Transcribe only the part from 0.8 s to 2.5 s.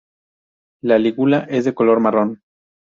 La lígula es de color marrón.